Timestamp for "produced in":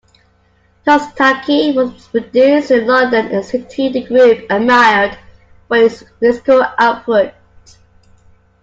2.07-2.87